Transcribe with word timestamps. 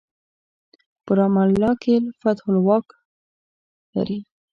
په 1.03 1.11
رام 1.17 1.35
الله 1.45 1.73
کې 1.81 1.91
الفتح 1.99 2.45
واک 2.67 2.87
لري. 3.93 4.19